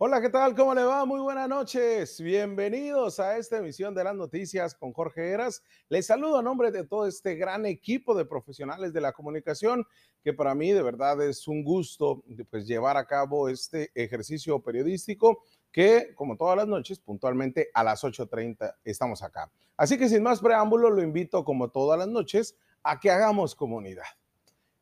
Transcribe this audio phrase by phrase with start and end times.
[0.00, 0.54] Hola, ¿qué tal?
[0.54, 1.04] ¿Cómo le va?
[1.04, 2.20] Muy buenas noches.
[2.20, 5.64] Bienvenidos a esta emisión de las noticias con Jorge Heras.
[5.88, 9.84] Les saludo a nombre de todo este gran equipo de profesionales de la comunicación,
[10.22, 15.42] que para mí de verdad es un gusto pues, llevar a cabo este ejercicio periodístico
[15.72, 19.50] que, como todas las noches, puntualmente a las 8.30 estamos acá.
[19.76, 24.06] Así que sin más preámbulo, lo invito, como todas las noches, a que hagamos comunidad.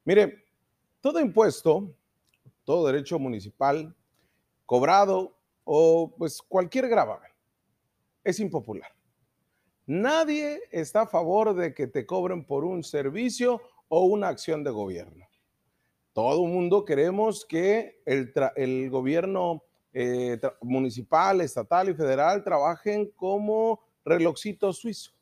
[0.05, 0.45] Mire,
[1.01, 1.91] todo impuesto,
[2.65, 3.97] todo derecho municipal,
[4.67, 7.31] cobrado o pues cualquier gravamen.
[8.23, 8.91] Es impopular.
[9.87, 14.71] Nadie está a favor de que te cobren por un servicio o una acción de
[14.71, 15.27] gobierno.
[16.13, 19.63] Todo el mundo queremos que el, el gobierno
[19.93, 25.13] eh, municipal, estatal y federal trabajen como relojcito suizo.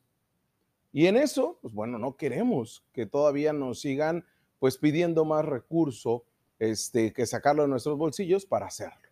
[0.92, 4.24] Y en eso, pues bueno, no queremos que todavía nos sigan
[4.58, 6.24] pues pidiendo más recurso
[6.58, 9.03] este, que sacarlo de nuestros bolsillos para hacerlo.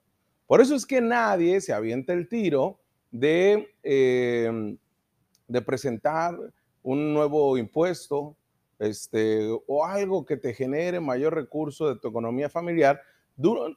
[0.53, 2.79] Por eso es que nadie se avienta el tiro
[3.11, 4.77] de, em,
[5.49, 6.39] de presentar
[6.83, 8.37] un nuevo impuesto
[8.79, 13.01] este, o algo que te genere mayor recurso de tu economía familiar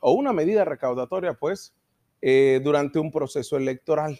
[0.01, 1.73] o una medida recaudatoria, pues,
[2.21, 4.19] eh, durante un proceso electoral,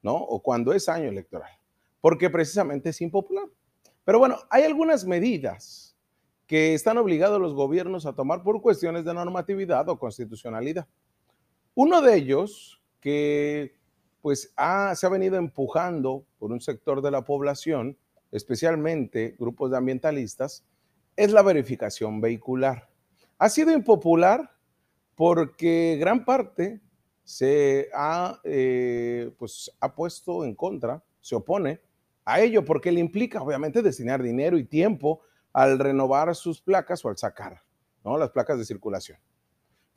[0.00, 0.14] ¿no?
[0.14, 1.52] O cuando es año electoral,
[2.00, 3.46] porque precisamente es impopular.
[4.06, 5.94] Pero bueno, hay algunas medidas
[6.46, 10.88] que están obligados los gobiernos a tomar por cuestiones de normatividad o constitucionalidad.
[11.80, 13.76] Uno de ellos, que
[14.20, 17.96] pues se ha venido empujando por un sector de la población,
[18.32, 20.64] especialmente grupos de ambientalistas,
[21.14, 22.88] es la verificación vehicular.
[23.38, 24.50] Ha sido impopular
[25.14, 26.80] porque gran parte
[27.22, 31.80] se ha, eh, pues, ha puesto en contra, se opone
[32.24, 35.20] a ello, porque le implica obviamente destinar dinero y tiempo
[35.52, 37.62] al renovar sus placas o al sacar
[38.02, 38.18] ¿no?
[38.18, 39.16] las placas de circulación.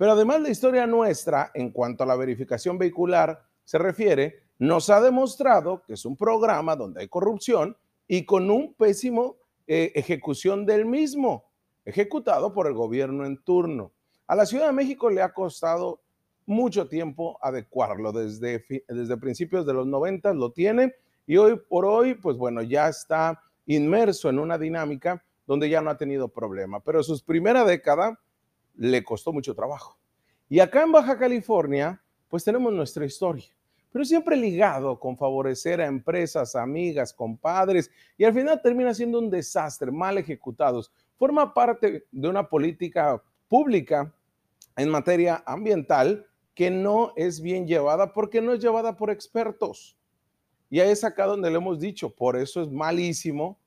[0.01, 4.99] Pero además la historia nuestra en cuanto a la verificación vehicular se refiere, nos ha
[4.99, 10.87] demostrado que es un programa donde hay corrupción y con un pésimo eh, ejecución del
[10.87, 11.51] mismo,
[11.85, 13.91] ejecutado por el gobierno en turno.
[14.25, 16.01] A la Ciudad de México le ha costado
[16.47, 20.95] mucho tiempo adecuarlo, desde, desde principios de los 90 lo tiene
[21.27, 25.91] y hoy por hoy, pues bueno, ya está inmerso en una dinámica donde ya no
[25.91, 28.19] ha tenido problema, pero sus primera década
[28.75, 29.97] le costó mucho trabajo.
[30.49, 33.55] Y acá en Baja California, pues tenemos nuestra historia,
[33.91, 39.29] pero siempre ligado con favorecer a empresas, amigas, compadres, y al final termina siendo un
[39.29, 40.91] desastre, mal ejecutados.
[41.17, 44.13] Forma parte de una política pública
[44.75, 49.97] en materia ambiental que no es bien llevada porque no es llevada por expertos.
[50.69, 53.59] Y ahí es acá donde le hemos dicho, por eso es malísimo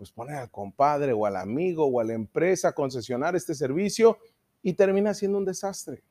[0.00, 4.16] pues poner al compadre o al amigo o a la empresa a concesionar este servicio
[4.62, 6.02] y termina siendo un desastre.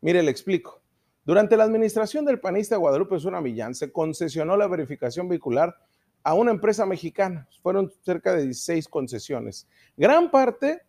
[0.00, 0.82] Mire, le explico.
[1.24, 5.74] Durante la administración del panista Guadalupe Zuna Millán se concesionó la verificación vehicular
[6.22, 7.48] a una empresa mexicana.
[7.62, 9.66] Fueron cerca de 16 concesiones.
[9.96, 10.82] Gran parte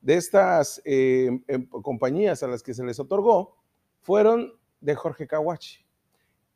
[0.00, 3.56] de estas eh, em, compañías a las que se les otorgó
[4.00, 5.84] fueron de Jorge Caguachi.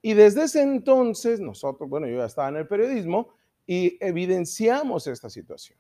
[0.02, 3.30] Y desde ese entonces, nosotros, bueno, yo ya estaba en el periodismo,
[3.66, 5.78] y evidenciamos esta situación.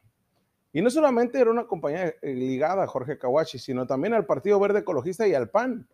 [0.76, 4.60] Y no solamente era una compañía eh, ligada a Jorge Kawachi, sino también al Partido
[4.60, 5.88] Verde Ecologista y al PAN.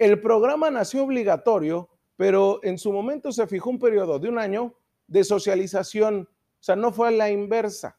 [0.00, 4.74] El programa nació obligatorio, pero en su momento se fijó un periodo de un año
[5.06, 6.28] de socialización.
[6.28, 7.96] O sea, no fue la inversa,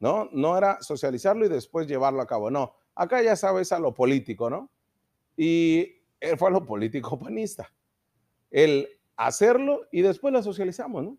[0.00, 0.30] ¿no?
[0.32, 2.72] No era socializarlo y después llevarlo a cabo, no.
[2.94, 4.70] Acá ya sabes a lo político, ¿no?
[5.36, 6.04] Y
[6.38, 7.70] fue a lo político panista.
[8.50, 11.18] El hacerlo y después la socializamos, ¿no?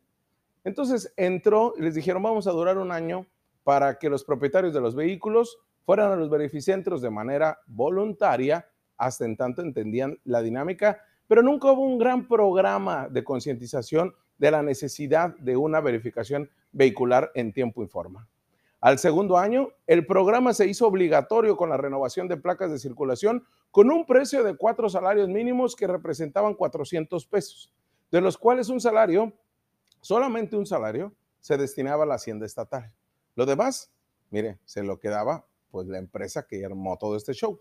[0.63, 3.27] Entonces entró y les dijeron, vamos a durar un año
[3.65, 9.25] para que los propietarios de los vehículos fueran a los beneficentros de manera voluntaria, hasta
[9.25, 14.61] en tanto entendían la dinámica, pero nunca hubo un gran programa de concientización de la
[14.61, 18.27] necesidad de una verificación vehicular en tiempo y forma.
[18.81, 23.43] Al segundo año, el programa se hizo obligatorio con la renovación de placas de circulación
[23.71, 27.73] con un precio de cuatro salarios mínimos que representaban 400 pesos,
[28.11, 29.33] de los cuales un salario
[30.01, 32.93] solamente un salario se destinaba a la hacienda estatal.
[33.35, 33.91] Lo demás,
[34.31, 37.59] mire, se lo quedaba pues la empresa que armó todo este show.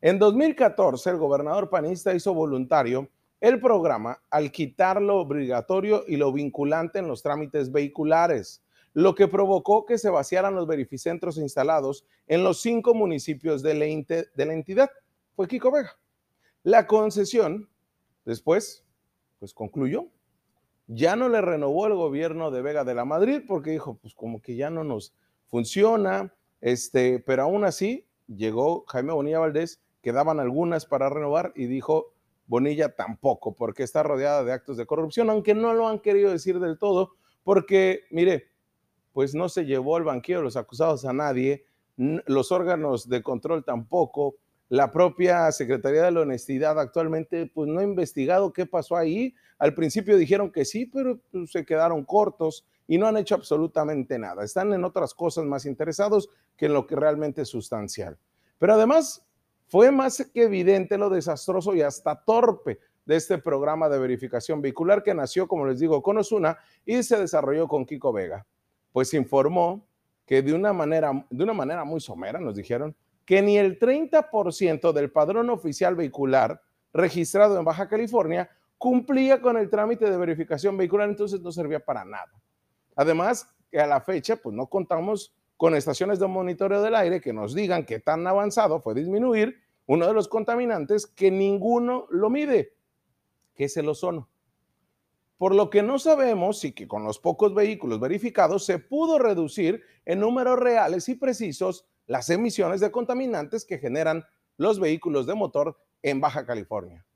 [0.00, 3.08] En 2014, el gobernador panista hizo voluntario
[3.40, 8.62] el programa al quitar lo obligatorio y lo vinculante en los trámites vehiculares,
[8.94, 13.84] lo que provocó que se vaciaran los verificentros instalados en los cinco municipios de la,
[13.84, 14.90] de la entidad.
[15.34, 15.98] Fue Kiko Vega.
[16.62, 17.68] La concesión,
[18.24, 18.84] después,
[19.40, 20.06] pues concluyó
[20.94, 24.40] ya no le renovó el gobierno de Vega de la Madrid porque dijo, pues como
[24.40, 25.14] que ya no nos
[25.46, 32.12] funciona, este, pero aún así llegó Jaime Bonilla Valdés, quedaban algunas para renovar y dijo,
[32.46, 36.58] Bonilla tampoco, porque está rodeada de actos de corrupción, aunque no lo han querido decir
[36.60, 37.14] del todo,
[37.44, 38.50] porque, mire,
[39.12, 41.64] pues no se llevó el banquillo de los acusados a nadie,
[41.96, 44.36] los órganos de control tampoco,
[44.72, 49.34] la propia Secretaría de la Honestidad actualmente pues no ha investigado qué pasó ahí.
[49.58, 54.18] Al principio dijeron que sí, pero pues, se quedaron cortos y no han hecho absolutamente
[54.18, 54.42] nada.
[54.42, 58.16] Están en otras cosas más interesados que en lo que realmente es sustancial.
[58.58, 59.22] Pero además
[59.68, 65.02] fue más que evidente lo desastroso y hasta torpe de este programa de verificación vehicular
[65.02, 68.46] que nació, como les digo, con Osuna y se desarrolló con Kiko Vega.
[68.90, 69.86] Pues informó
[70.24, 72.96] que de una manera, de una manera muy somera, nos dijeron,
[73.32, 76.60] que ni el 30% del padrón oficial vehicular
[76.92, 82.04] registrado en Baja California cumplía con el trámite de verificación vehicular, entonces no servía para
[82.04, 82.30] nada.
[82.94, 87.32] Además, que a la fecha, pues no contamos con estaciones de monitoreo del aire que
[87.32, 92.74] nos digan que tan avanzado fue disminuir uno de los contaminantes que ninguno lo mide,
[93.54, 94.28] que es el ozono.
[95.38, 99.82] Por lo que no sabemos si que con los pocos vehículos verificados se pudo reducir
[100.04, 104.26] en números reales y precisos las emisiones de contaminantes que generan
[104.58, 107.06] los vehículos de motor en Baja California.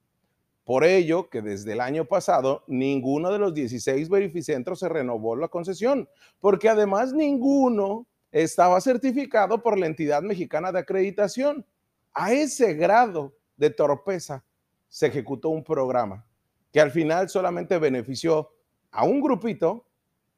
[0.64, 5.48] Por ello que desde el año pasado ninguno de los 16 verificentros se renovó la
[5.48, 6.08] concesión,
[6.40, 11.66] porque además ninguno estaba certificado por la entidad mexicana de acreditación.
[12.14, 14.46] A ese grado de torpeza
[14.88, 16.24] se ejecutó un programa
[16.72, 18.50] que al final solamente benefició
[18.90, 19.84] a un grupito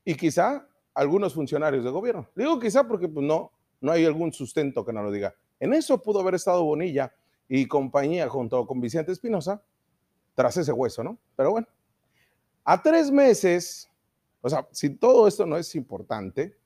[0.04, 2.28] y quizá algunos funcionarios de gobierno.
[2.34, 5.34] Digo quizá porque pues, no, no hay algún sustento que no lo diga.
[5.60, 7.12] En eso pudo haber estado Bonilla
[7.48, 9.62] y compañía junto con Vicente Espinosa
[10.34, 11.18] tras ese hueso, ¿no?
[11.36, 11.66] Pero bueno,
[12.64, 13.90] a tres meses,
[14.40, 16.56] o sea, si todo esto no es importante,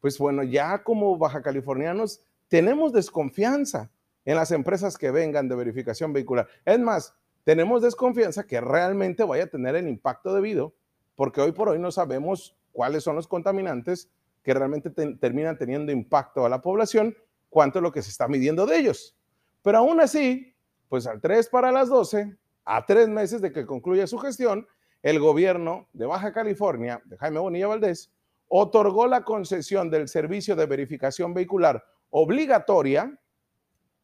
[0.00, 3.90] pues bueno, ya como baja californianos tenemos desconfianza
[4.24, 6.46] en las empresas que vengan de verificación vehicular.
[6.64, 7.14] Es más,
[7.44, 10.74] tenemos desconfianza que realmente vaya a tener el impacto debido,
[11.16, 14.10] porque hoy por hoy no sabemos cuáles son los contaminantes
[14.42, 17.16] que realmente terminan teniendo impacto a la población,
[17.48, 19.16] cuánto es lo que se está midiendo de ellos.
[19.62, 20.54] Pero aún así,
[20.88, 24.66] pues al 3 para las 12, a tres meses de que concluya su gestión,
[25.02, 28.12] el gobierno de Baja California, de Jaime Bonilla Valdés,
[28.48, 33.18] otorgó la concesión del servicio de verificación vehicular obligatoria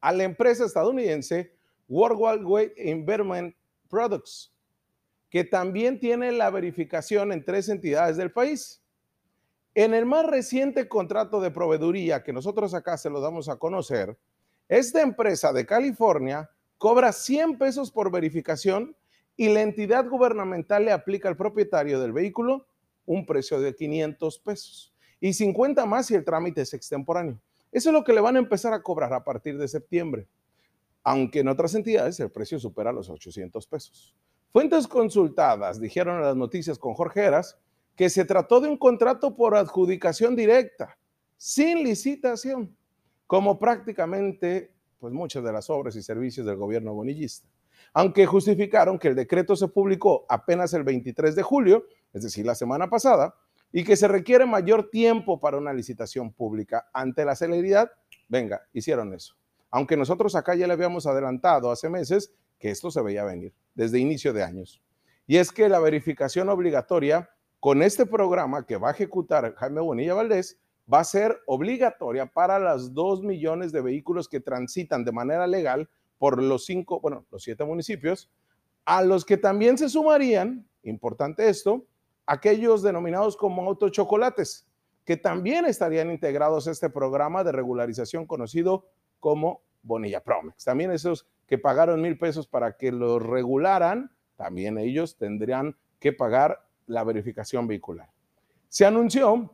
[0.01, 1.55] a la empresa estadounidense
[1.87, 3.55] Worldwide Environment
[3.89, 4.53] Products,
[5.29, 8.78] que también tiene la verificación en tres entidades del país.
[9.75, 14.17] En el más reciente contrato de proveeduría que nosotros acá se lo damos a conocer,
[14.67, 18.95] esta empresa de California cobra 100 pesos por verificación
[19.35, 22.67] y la entidad gubernamental le aplica al propietario del vehículo
[23.05, 27.39] un precio de 500 pesos y 50 más si el trámite es extemporáneo.
[27.71, 30.27] Eso es lo que le van a empezar a cobrar a partir de septiembre,
[31.03, 34.15] aunque en otras entidades el precio supera los 800 pesos.
[34.51, 37.57] Fuentes consultadas dijeron en las noticias con Jorge Heras
[37.99, 40.97] que se trató de un contrato por adjudicación directa,
[41.35, 42.73] sin licitación,
[43.27, 47.49] como prácticamente pues muchas de las obras y servicios del gobierno bonillista.
[47.91, 52.55] Aunque justificaron que el decreto se publicó apenas el 23 de julio, es decir, la
[52.55, 53.35] semana pasada,
[53.69, 56.89] y que se requiere mayor tiempo para una licitación pública.
[56.93, 57.91] Ante la celeridad,
[58.29, 59.35] venga, hicieron eso.
[59.71, 63.99] Aunque nosotros acá ya le habíamos adelantado hace meses que esto se veía venir desde
[63.99, 64.81] inicio de años.
[65.27, 67.29] Y es que la verificación obligatoria
[67.59, 70.59] con este programa que va a ejecutar Jaime Bonilla Valdés,
[70.91, 75.89] va a ser obligatoria para las dos millones de vehículos que transitan de manera legal
[76.17, 78.29] por los cinco, bueno, los siete municipios,
[78.85, 81.85] a los que también se sumarían, importante esto,
[82.25, 84.65] aquellos denominados como autochocolates,
[85.05, 88.85] que también estarían integrados a este programa de regularización conocido
[89.19, 90.63] como Bonilla Promex.
[90.63, 96.68] También esos que pagaron mil pesos para que los regularan, también ellos tendrían que pagar
[96.89, 98.09] la verificación vehicular.
[98.67, 99.53] Se anunció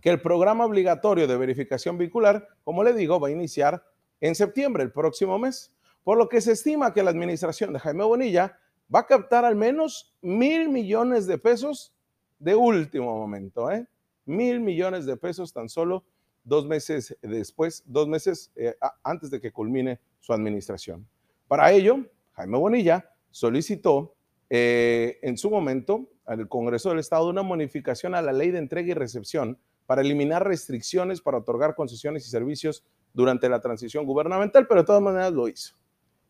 [0.00, 3.82] que el programa obligatorio de verificación vehicular, como le digo, va a iniciar
[4.20, 5.72] en septiembre, el próximo mes,
[6.04, 8.58] por lo que se estima que la administración de Jaime Bonilla
[8.94, 11.94] va a captar al menos mil millones de pesos
[12.38, 13.86] de último momento, ¿eh?
[14.26, 16.04] Mil millones de pesos tan solo
[16.44, 21.06] dos meses después, dos meses eh, antes de que culmine su administración.
[21.48, 24.15] Para ello, Jaime Bonilla solicitó
[24.50, 28.90] eh, en su momento al Congreso del Estado una modificación a la ley de entrega
[28.90, 32.84] y recepción para eliminar restricciones para otorgar concesiones y servicios
[33.14, 35.74] durante la transición gubernamental, pero de todas maneras lo hizo.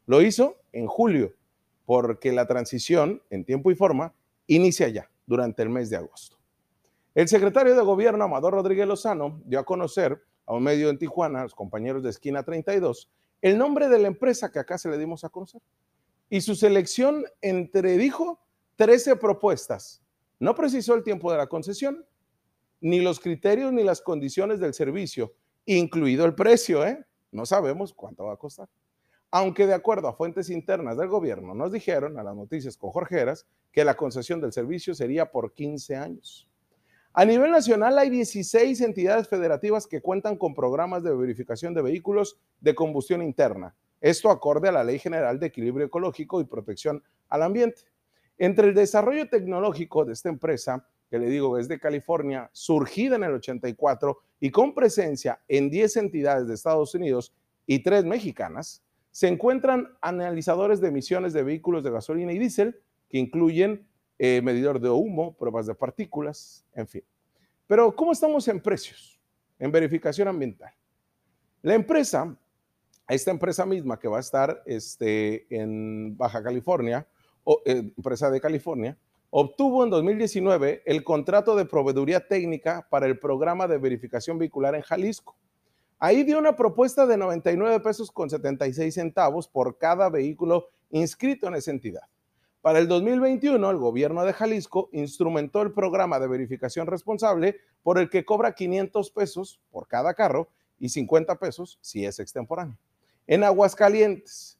[0.06, 1.32] Lo hizo en julio,
[1.84, 4.14] porque la transición en tiempo y forma
[4.46, 6.36] inicia ya, durante el mes de agosto.
[7.14, 11.40] El secretario de Gobierno, Amador Rodríguez Lozano, dio a conocer a un medio en Tijuana,
[11.40, 13.10] a los compañeros de Esquina 32,
[13.42, 15.60] el nombre de la empresa que acá se le dimos a conocer.
[16.28, 18.40] Y su selección entre, dijo,
[18.76, 20.02] 13 propuestas.
[20.38, 22.04] No precisó el tiempo de la concesión,
[22.80, 25.32] ni los criterios ni las condiciones del servicio,
[25.64, 27.04] incluido el precio, ¿eh?
[27.32, 28.68] No sabemos cuánto va a costar.
[29.30, 33.46] Aunque de acuerdo a fuentes internas del gobierno nos dijeron a las noticias con Jorgeras
[33.72, 36.48] que la concesión del servicio sería por 15 años.
[37.12, 42.38] A nivel nacional hay 16 entidades federativas que cuentan con programas de verificación de vehículos
[42.60, 43.74] de combustión interna.
[44.00, 47.82] Esto acorde a la Ley General de Equilibrio Ecológico y Protección al Ambiente.
[48.38, 53.24] Entre el desarrollo tecnológico de esta empresa, que le digo es de California, surgida en
[53.24, 57.32] el 84 y con presencia en 10 entidades de Estados Unidos
[57.66, 63.18] y 3 mexicanas, se encuentran analizadores de emisiones de vehículos de gasolina y diésel que
[63.18, 63.86] incluyen
[64.18, 67.02] eh, medidor de humo, pruebas de partículas, en fin.
[67.66, 69.18] Pero, ¿cómo estamos en precios?
[69.58, 70.72] En verificación ambiental.
[71.62, 72.36] La empresa,
[73.08, 77.06] esta empresa misma que va a estar este, en Baja California,
[77.64, 78.98] eh, empresa de California,
[79.30, 84.82] obtuvo en 2019 el contrato de proveeduría técnica para el programa de verificación vehicular en
[84.82, 85.36] Jalisco.
[85.98, 91.54] Ahí dio una propuesta de 99 pesos con 76 centavos por cada vehículo inscrito en
[91.54, 92.02] esa entidad.
[92.60, 98.10] Para el 2021, el gobierno de Jalisco instrumentó el programa de verificación responsable por el
[98.10, 100.48] que cobra 500 pesos por cada carro
[100.78, 102.76] y 50 pesos si es extemporáneo.
[103.26, 104.58] En Aguascalientes,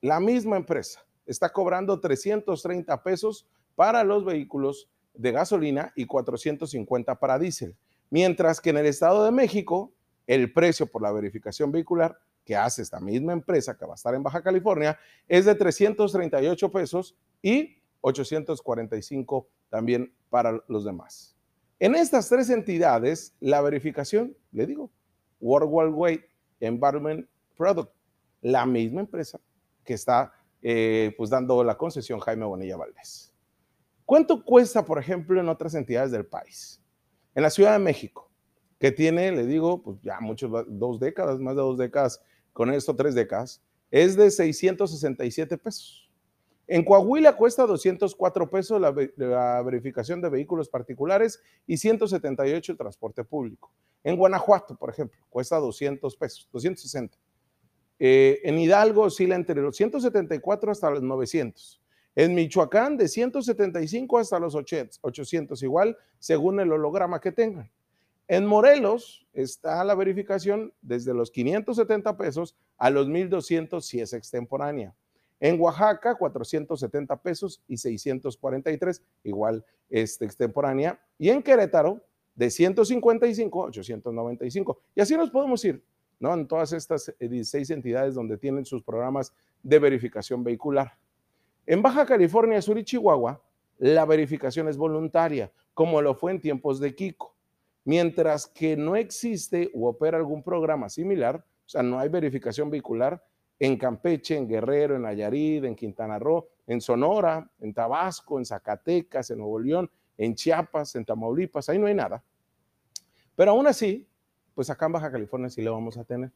[0.00, 7.38] la misma empresa está cobrando 330 pesos para los vehículos de gasolina y 450 para
[7.38, 7.76] diésel,
[8.08, 9.92] mientras que en el Estado de México
[10.26, 14.14] el precio por la verificación vehicular que hace esta misma empresa que va a estar
[14.14, 21.36] en Baja California es de 338 pesos y 845 también para los demás.
[21.78, 24.90] En estas tres entidades, la verificación, le digo,
[25.40, 26.24] World Weight
[26.60, 27.95] Environment Product,
[28.40, 29.40] la misma empresa
[29.84, 33.32] que está eh, pues dando la concesión Jaime Bonilla Valdés.
[34.04, 36.82] ¿Cuánto cuesta, por ejemplo, en otras entidades del país?
[37.34, 38.30] En la Ciudad de México,
[38.78, 42.94] que tiene, le digo, pues ya muchos, dos décadas, más de dos décadas, con esto
[42.94, 46.10] tres décadas, es de 667 pesos.
[46.68, 53.72] En Coahuila cuesta 204 pesos la, verificación de vehículos particulares y 178 el transporte público.
[54.02, 57.16] En Guanajuato, por ejemplo, cuesta 200 pesos, 260.
[57.98, 61.80] Eh, en Hidalgo oscila entre los 174 hasta los 900.
[62.14, 67.70] En Michoacán, de 175 hasta los 800, igual según el holograma que tengan.
[68.28, 74.94] En Morelos está la verificación desde los 570 pesos a los 1200 si es extemporánea.
[75.38, 80.98] En Oaxaca, 470 pesos y 643, igual este, extemporánea.
[81.18, 82.02] Y en Querétaro,
[82.34, 84.80] de 155 a 895.
[84.94, 85.82] Y así nos podemos ir,
[86.18, 86.34] ¿no?
[86.34, 89.32] En todas estas 16 entidades donde tienen sus programas
[89.62, 90.96] de verificación vehicular.
[91.66, 93.42] En Baja California Sur y Chihuahua,
[93.78, 97.34] la verificación es voluntaria, como lo fue en tiempos de Kiko.
[97.84, 103.22] Mientras que no existe o opera algún programa similar, o sea, no hay verificación vehicular,
[103.58, 109.30] en Campeche, en Guerrero, en Nayarit, en Quintana Roo, en Sonora, en Tabasco, en Zacatecas,
[109.30, 112.22] en Nuevo León, en Chiapas, en Tamaulipas, ahí no hay nada.
[113.34, 114.06] Pero aún así,
[114.56, 116.32] pues acá en Baja California sí lo vamos a tener.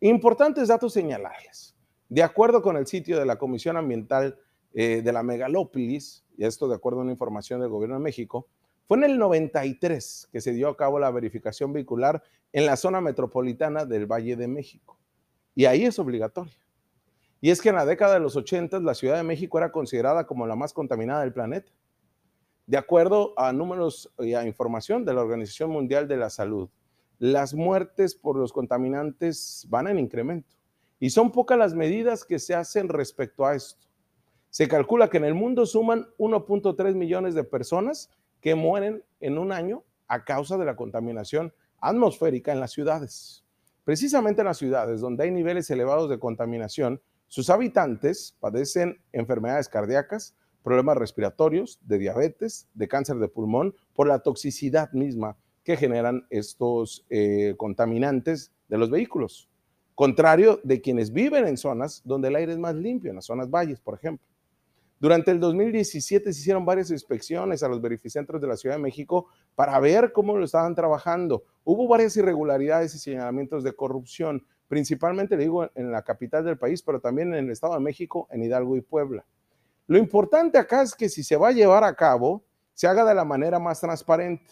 [0.00, 1.76] Importantes datos señalarles.
[2.08, 4.40] De acuerdo con el sitio de la Comisión Ambiental
[4.74, 8.48] eh, de la Megalópolis, y esto de acuerdo a una información del Gobierno de México,
[8.88, 13.00] fue en el 93 que se dio a cabo la verificación vehicular en la zona
[13.00, 14.98] metropolitana del Valle de México.
[15.54, 16.58] Y ahí es obligatoria.
[17.40, 20.26] Y es que en la década de los 80 la Ciudad de México era considerada
[20.26, 21.70] como la más contaminada del planeta.
[22.66, 26.68] De acuerdo a números y a información de la Organización Mundial de la Salud,
[27.18, 30.54] las muertes por los contaminantes van en incremento.
[30.98, 33.86] Y son pocas las medidas que se hacen respecto a esto.
[34.50, 39.52] Se calcula que en el mundo suman 1.3 millones de personas que mueren en un
[39.52, 43.44] año a causa de la contaminación atmosférica en las ciudades.
[43.84, 50.34] Precisamente en las ciudades donde hay niveles elevados de contaminación, sus habitantes padecen enfermedades cardíacas,
[50.62, 57.04] problemas respiratorios, de diabetes, de cáncer de pulmón, por la toxicidad misma que generan estos
[57.10, 59.50] eh, contaminantes de los vehículos.
[59.96, 63.50] Contrario de quienes viven en zonas donde el aire es más limpio, en las zonas
[63.50, 64.24] valles, por ejemplo.
[65.00, 69.26] Durante el 2017 se hicieron varias inspecciones a los verificentros de la Ciudad de México
[69.56, 71.42] para ver cómo lo estaban trabajando.
[71.64, 77.00] Hubo varias irregularidades y señalamientos de corrupción, principalmente, digo, en la capital del país, pero
[77.00, 79.26] también en el Estado de México, en Hidalgo y Puebla.
[79.88, 83.16] Lo importante acá es que si se va a llevar a cabo, se haga de
[83.16, 84.44] la manera más transparente.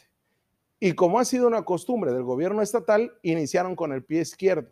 [0.81, 4.71] Y como ha sido una costumbre del gobierno estatal, iniciaron con el pie izquierdo.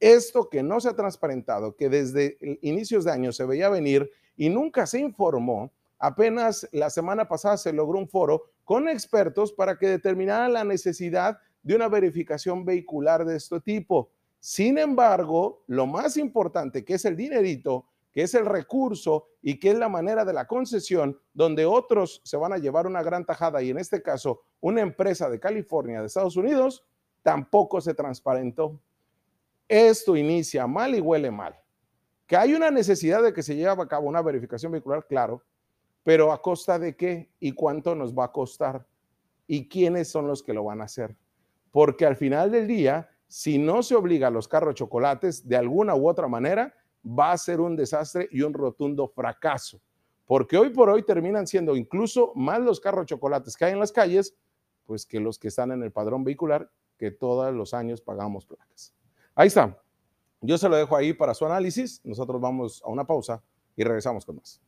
[0.00, 4.48] Esto que no se ha transparentado, que desde inicios de año se veía venir y
[4.48, 9.86] nunca se informó, apenas la semana pasada se logró un foro con expertos para que
[9.86, 14.10] determinaran la necesidad de una verificación vehicular de este tipo.
[14.40, 19.70] Sin embargo, lo más importante, que es el dinerito, que es el recurso y que
[19.70, 23.62] es la manera de la concesión, donde otros se van a llevar una gran tajada
[23.62, 26.84] y en este caso una empresa de California, de Estados Unidos,
[27.22, 28.78] tampoco se transparentó.
[29.66, 31.58] Esto inicia mal y huele mal.
[32.26, 35.42] Que hay una necesidad de que se lleve a cabo una verificación vehicular, claro,
[36.04, 38.86] pero a costa de qué y cuánto nos va a costar
[39.46, 41.16] y quiénes son los que lo van a hacer.
[41.70, 45.94] Porque al final del día, si no se obliga a los carros chocolates de alguna
[45.94, 46.74] u otra manera,
[47.04, 49.80] va a ser un desastre y un rotundo fracaso.
[50.26, 53.92] Porque hoy por hoy terminan siendo incluso más los carros chocolates que hay en las
[53.92, 54.36] calles,
[54.84, 58.94] pues que los que están en el padrón vehicular, que todos los años pagamos placas.
[59.34, 59.78] Ahí está.
[60.40, 62.00] Yo se lo dejo ahí para su análisis.
[62.04, 63.42] Nosotros vamos a una pausa
[63.76, 64.60] y regresamos con más.